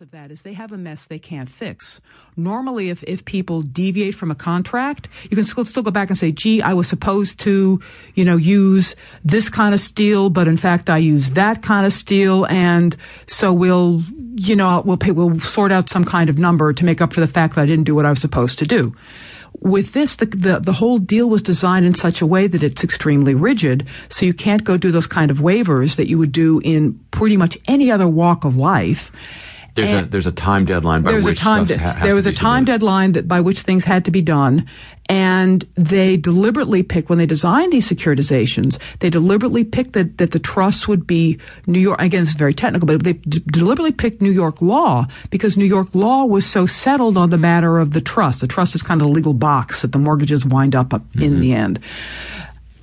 [0.00, 2.00] of that is they have a mess they can't fix.
[2.36, 6.18] Normally, if, if people deviate from a contract, you can still, still go back and
[6.18, 7.80] say, gee, I was supposed to,
[8.14, 11.92] you know, use this kind of steel, but in fact I used that kind of
[11.92, 12.46] steel.
[12.46, 14.02] And so we'll,
[14.34, 17.20] you know, we'll pay, we'll sort out some kind of number to make up for
[17.20, 18.94] the fact that I didn't do what I was supposed to do
[19.60, 22.82] with this, the, the, the, whole deal was designed in such a way that it's
[22.82, 23.86] extremely rigid.
[24.08, 27.36] So you can't go do those kind of waivers that you would do in pretty
[27.36, 29.12] much any other walk of life.
[29.74, 32.26] There's and a there's a time deadline by which a time de- ha- there was
[32.26, 32.78] a time submitted.
[32.78, 34.68] deadline that by which things had to be done,
[35.06, 38.78] and they deliberately picked when they designed these securitizations.
[39.00, 42.00] They deliberately picked that that the trust would be New York.
[42.00, 45.92] Again, it's very technical, but they d- deliberately picked New York law because New York
[45.92, 48.40] law was so settled on the matter of the trust.
[48.40, 51.22] The trust is kind of the legal box that the mortgages wind up, up mm-hmm.
[51.22, 51.80] in the end.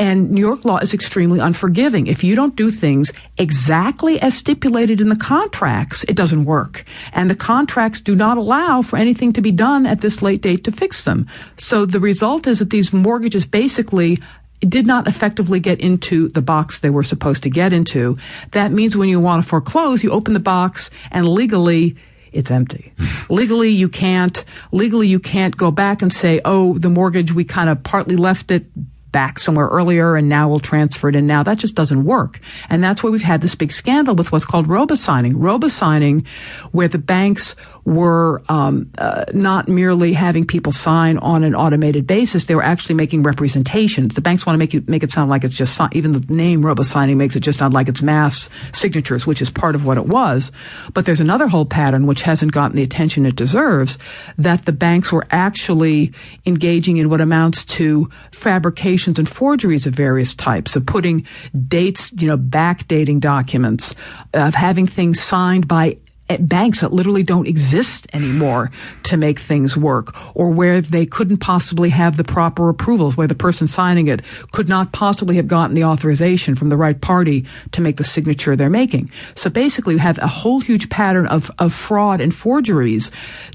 [0.00, 2.06] And New York law is extremely unforgiving.
[2.06, 6.86] If you don't do things exactly as stipulated in the contracts, it doesn't work.
[7.12, 10.64] And the contracts do not allow for anything to be done at this late date
[10.64, 11.26] to fix them.
[11.58, 14.16] So the result is that these mortgages basically
[14.60, 18.16] did not effectively get into the box they were supposed to get into.
[18.52, 21.94] That means when you want to foreclose, you open the box and legally
[22.32, 22.92] it's empty.
[23.28, 27.68] legally, you can't, legally, you can't go back and say, oh, the mortgage, we kind
[27.68, 28.66] of partly left it
[29.12, 31.42] back somewhere earlier and now we'll transfer it in now.
[31.42, 32.40] That just doesn't work.
[32.68, 35.38] And that's why we've had this big scandal with what's called robo-signing.
[35.38, 36.26] Robo-signing,
[36.72, 42.46] where the banks were um, uh, not merely having people sign on an automated basis;
[42.46, 44.14] they were actually making representations.
[44.14, 46.64] The banks want to make it make it sound like it's just even the name
[46.64, 49.96] robo signing makes it just sound like it's mass signatures, which is part of what
[49.96, 50.52] it was.
[50.94, 53.98] But there's another whole pattern which hasn't gotten the attention it deserves
[54.38, 56.12] that the banks were actually
[56.46, 61.26] engaging in what amounts to fabrications and forgeries of various types of putting
[61.68, 63.94] dates, you know, backdating documents,
[64.34, 65.96] of having things signed by
[66.38, 68.70] banks that literally don't exist anymore
[69.04, 73.34] to make things work or where they couldn't possibly have the proper approvals where the
[73.34, 74.22] person signing it
[74.52, 78.54] could not possibly have gotten the authorization from the right party to make the signature
[78.56, 79.10] they're making.
[79.34, 83.10] So basically we have a whole huge pattern of, of fraud and forgeries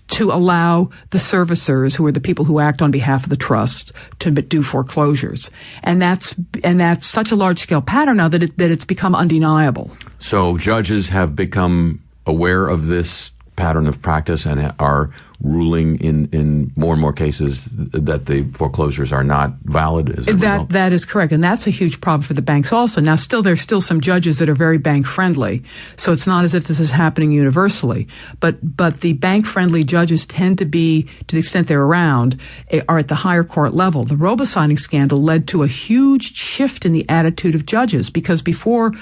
[0.09, 3.91] to allow the servicers who are the people who act on behalf of the trust
[4.19, 5.49] to do foreclosures.
[5.83, 9.15] And that's and that's such a large scale pattern now that it, that it's become
[9.15, 9.91] undeniable.
[10.19, 16.71] So judges have become aware of this pattern of practice and are ruling in, in
[16.75, 20.69] more and more cases that the foreclosures are not valid that result?
[20.69, 23.01] that is correct and that's a huge problem for the banks also.
[23.01, 25.63] Now still there's still some judges that are very bank friendly
[25.97, 28.07] so it's not as if this is happening universally.
[28.39, 32.39] But but the bank friendly judges tend to be to the extent they're around
[32.71, 34.05] eh, are at the higher court level.
[34.05, 38.41] The robo signing scandal led to a huge shift in the attitude of judges because
[38.41, 38.93] before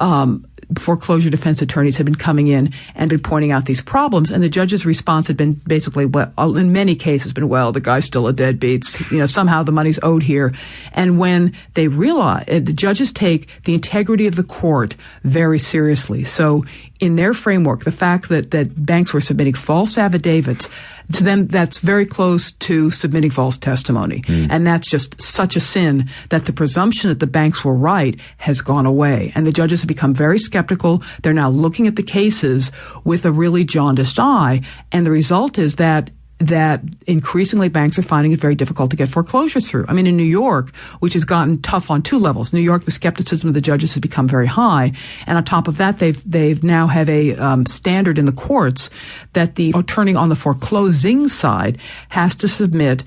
[0.00, 0.46] um,
[0.76, 4.48] foreclosure defense attorneys had been coming in and been pointing out these problems, and the
[4.48, 8.32] judge's response had been basically, well, in many cases, been, well, the guy's still a
[8.32, 8.84] deadbeat.
[9.10, 10.52] You know, somehow the money's owed here.
[10.92, 16.24] And when they realize, the judges take the integrity of the court very seriously.
[16.24, 16.64] So
[17.00, 20.68] in their framework, the fact that, that banks were submitting false affidavits,
[21.12, 24.22] to them, that's very close to submitting false testimony.
[24.22, 24.48] Mm.
[24.50, 28.60] And that's just such a sin that the presumption that the banks were right has
[28.60, 29.32] gone away.
[29.34, 31.02] And the judges have become very skeptical.
[31.22, 32.70] They're now looking at the cases
[33.04, 34.60] with a really jaundiced eye.
[34.92, 36.10] And the result is that
[36.40, 39.84] that increasingly banks are finding it very difficult to get foreclosures through.
[39.88, 42.52] I mean, in New York, which has gotten tough on two levels.
[42.52, 44.92] New York, the skepticism of the judges has become very high,
[45.26, 48.90] and on top of that, they've they've now have a um, standard in the courts
[49.32, 51.78] that the attorney on the foreclosing side
[52.08, 53.02] has to submit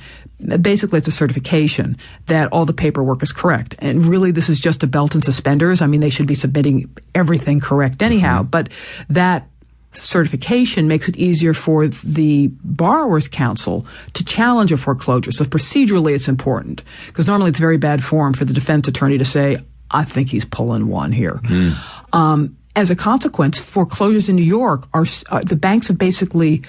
[0.62, 3.76] basically it's a certification that all the paperwork is correct.
[3.80, 5.82] And really this is just a belt and suspenders.
[5.82, 8.50] I mean, they should be submitting everything correct anyhow, mm-hmm.
[8.50, 8.70] but
[9.10, 9.48] that
[9.94, 15.32] certification makes it easier for the borrower's counsel to challenge a foreclosure.
[15.32, 19.26] So procedurally, it's important because normally it's very bad form for the defense attorney to
[19.26, 19.58] say,
[19.92, 21.42] I think he's pulling one here.
[21.44, 21.76] Mm.
[22.14, 26.64] Um, as a consequence, foreclosures in New York are, uh, the banks are basically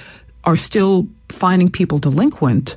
[0.44, 2.76] are still finding people delinquent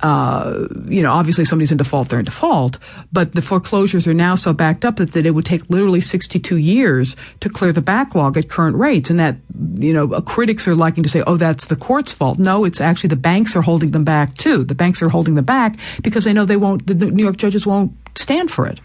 [0.00, 2.78] uh, you know, obviously somebody's in default, they're in default,
[3.12, 6.56] but the foreclosures are now so backed up that, that it would take literally 62
[6.56, 9.10] years to clear the backlog at current rates.
[9.10, 9.36] And that,
[9.74, 12.38] you know, critics are liking to say, oh, that's the court's fault.
[12.38, 14.64] No, it's actually the banks are holding them back too.
[14.64, 17.66] The banks are holding them back because they know they won't, the New York judges
[17.66, 18.80] won't stand for it.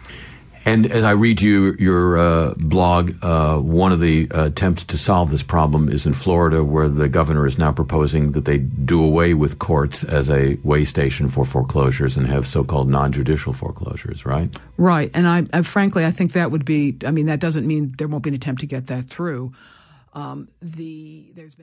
[0.63, 4.97] And as I read you your uh, blog, uh, one of the uh, attempts to
[4.97, 9.03] solve this problem is in Florida, where the governor is now proposing that they do
[9.03, 14.25] away with courts as a way station for foreclosures and have so-called non-judicial foreclosures.
[14.25, 14.55] Right?
[14.77, 15.09] Right.
[15.13, 16.95] And I, I frankly, I think that would be.
[17.05, 19.53] I mean, that doesn't mean there won't be an attempt to get that through.
[20.13, 21.59] Um, the there's been